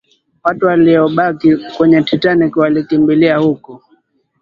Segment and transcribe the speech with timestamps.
[0.43, 3.83] watu waliyobaki kwenye titanic walikimbilia huko